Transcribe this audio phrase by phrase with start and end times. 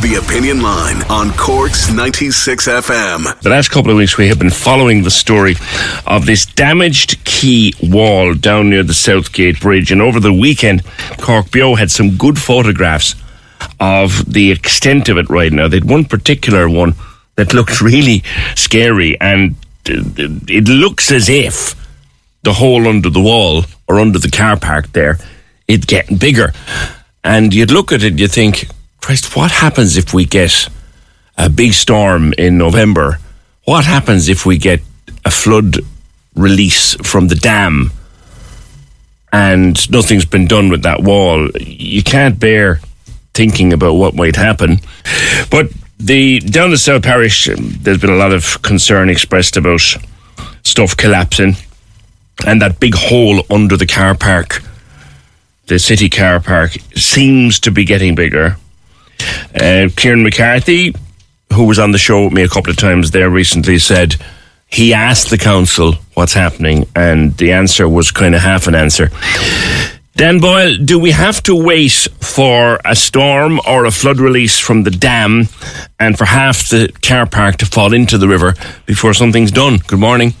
[0.00, 3.40] The Opinion Line on Corks 96 FM.
[3.42, 5.56] The last couple of weeks, we have been following the story
[6.06, 9.92] of this damaged quay wall down near the Southgate Bridge.
[9.92, 10.84] And over the weekend,
[11.20, 13.14] Cork Beo had some good photographs
[13.78, 15.68] of the extent of it right now.
[15.68, 16.94] They had one particular one
[17.36, 18.22] that looked really
[18.56, 19.52] scary, and
[19.86, 20.00] uh,
[20.48, 21.74] it looks as if
[22.42, 25.18] the hole under the wall or under the car park there
[25.68, 26.54] is getting bigger.
[27.22, 28.66] And you'd look at it, you think,
[29.00, 30.68] Christ, what happens if we get
[31.36, 33.18] a big storm in November?
[33.64, 34.80] What happens if we get
[35.24, 35.78] a flood
[36.34, 37.92] release from the dam
[39.32, 41.48] and nothing's been done with that wall?
[41.58, 42.80] You can't bear
[43.34, 44.78] thinking about what might happen.
[45.50, 49.80] But the down the South Parish, there's been a lot of concern expressed about
[50.62, 51.56] stuff collapsing
[52.46, 54.62] and that big hole under the car park,
[55.66, 58.56] the city car park, seems to be getting bigger.
[59.54, 60.94] Uh, Kieran McCarthy,
[61.52, 64.16] who was on the show with me a couple of times there recently, said
[64.66, 69.10] he asked the council what's happening, and the answer was kind of half an answer.
[70.16, 74.82] Dan Boyle, do we have to wait for a storm or a flood release from
[74.82, 75.48] the dam
[75.98, 78.54] and for half the car park to fall into the river
[78.86, 79.78] before something's done?
[79.86, 80.34] Good morning.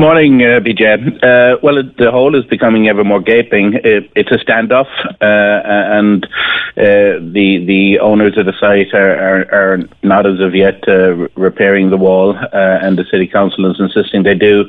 [0.00, 1.22] Morning, uh, PJ.
[1.22, 3.74] Uh, well, it, the hole is becoming ever more gaping.
[3.74, 4.88] It, it's a standoff,
[5.20, 5.60] uh,
[6.00, 10.82] and uh, the the owners of the site are, are, are not as of yet
[10.88, 14.60] uh, repairing the wall, uh, and the city council is insisting they do.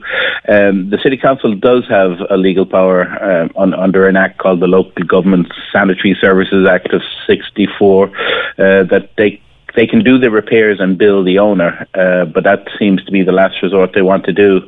[0.50, 3.08] Um, the city council does have a legal power
[3.56, 8.12] on, under an act called the Local Government Sanitary Services Act of '64
[8.58, 9.42] that they
[9.76, 13.24] they can do the repairs and bill the owner, uh, but that seems to be
[13.24, 14.62] the last resort they want to do.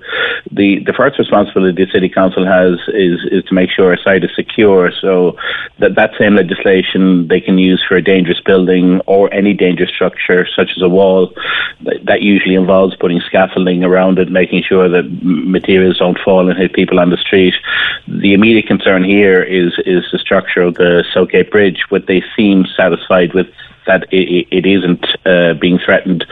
[0.52, 4.24] The the first responsibility the city council has is is to make sure a site
[4.24, 4.92] is secure.
[5.02, 5.38] So
[5.80, 10.48] that that same legislation they can use for a dangerous building or any dangerous structure,
[10.56, 11.34] such as a wall.
[12.04, 16.74] That usually involves putting scaffolding around it, making sure that materials don't fall and hit
[16.74, 17.56] people on the street.
[18.08, 22.66] The immediate concern here is is the structure of the Southgate Bridge, what they seem
[22.66, 23.48] satisfied with
[23.86, 26.26] that it, it isn't uh, being threatened.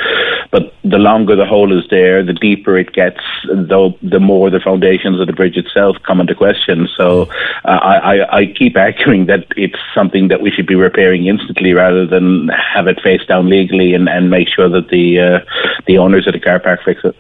[0.52, 3.22] But the longer the hole is there, the deeper it gets,
[3.54, 6.88] though the more the foundations of the bridge itself come into question.
[6.98, 7.24] So
[7.64, 12.06] uh, I, I, keep arguing that it's something that we should be repairing instantly rather
[12.06, 15.40] than have it face down legally and, and make sure that the uh,
[15.88, 17.16] the owners of the car park fix it.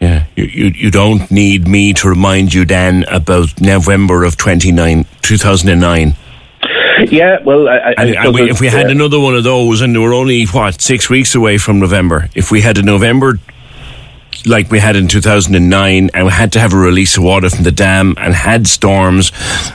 [0.00, 5.06] Yeah, you, you, you don't need me to remind you, Dan, about November of 29,
[5.22, 6.16] 2009
[7.08, 10.00] yeah, well, I, and, I and we, if we had another one of those, and
[10.00, 13.38] we're only what six weeks away from November, if we had a November
[14.46, 17.62] like we had in 2009 and we had to have a release of water from
[17.64, 19.30] the dam and had storms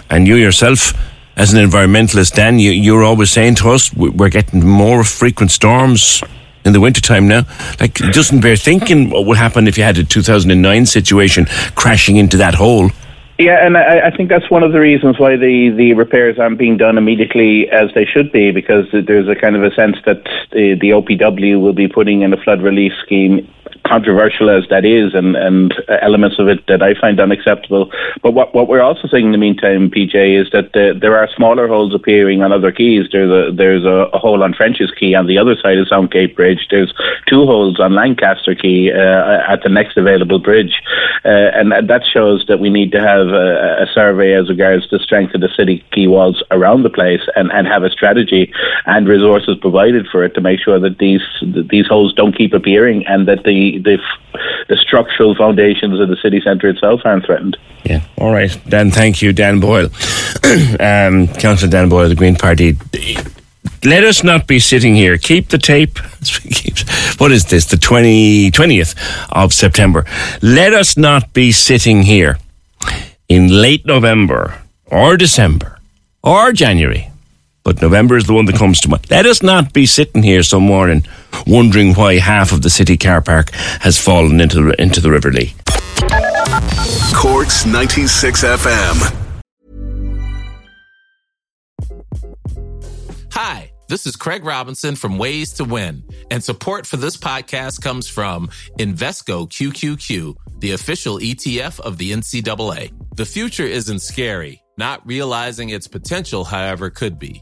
[0.10, 0.94] and you yourself
[1.38, 6.22] as an environmentalist Dan you, you're always saying to us we're getting more frequent storms
[6.66, 7.44] in the wintertime now.
[7.80, 11.46] Like it doesn't bear thinking what would happen if you had a 2009 situation
[11.76, 12.92] crashing into that hole
[13.40, 16.58] yeah, and I, I think that's one of the reasons why the, the repairs aren't
[16.58, 20.24] being done immediately as they should be, because there's a kind of a sense that
[20.52, 23.48] the, the OPW will be putting in a flood relief scheme
[23.88, 27.92] controversial as that is, and, and elements of it that I find unacceptable.
[28.22, 31.28] But what, what we're also seeing in the meantime, PJ, is that the, there are
[31.36, 33.08] smaller holes appearing on other quays.
[33.12, 36.36] There's a there's a, a, hole on French's Quay on the other side of Southgate
[36.36, 36.68] Bridge.
[36.70, 36.94] There's
[37.28, 40.82] two holes on Lancaster Quay uh, at the next available bridge,
[41.24, 45.00] uh, and that shows that we need to have a, a, survey as regards the
[45.00, 48.52] strength of the city quay walls around the place, and, and have a strategy
[48.86, 51.22] and resources provided for it to make sure that these
[51.70, 53.98] these holes don't keep appearing and that the the
[54.70, 57.58] the structural foundations of the city centre itself aren't threatened.
[57.84, 58.02] Yeah.
[58.18, 58.56] All right.
[58.68, 59.90] Dan, thank you, Dan Boyle.
[60.80, 62.78] um, Councillor Dan Boyle, the Green Party.
[63.84, 65.18] Let us not be sitting here.
[65.18, 66.00] Keep the tape.
[67.18, 67.66] What is this?
[67.66, 68.96] The 20, 20th
[69.32, 70.06] of September.
[70.44, 72.38] Let us not be sitting here
[73.28, 75.80] in late November or December
[76.22, 77.10] or January.
[77.68, 79.12] But November is the one that comes to mind.
[79.12, 81.06] Let us not be sitting here some morning
[81.46, 85.34] wondering why half of the city car park has fallen into the, into the River
[85.34, 85.54] Lee.
[87.14, 89.16] Corks 96 FM.
[93.34, 98.08] Hi, this is Craig Robinson from Ways to Win, and support for this podcast comes
[98.08, 98.48] from
[98.80, 102.94] Invesco QQQ, the official ETF of the NCAA.
[103.18, 104.64] The future isn't scary.
[104.78, 107.42] Not realizing its potential, however, could be.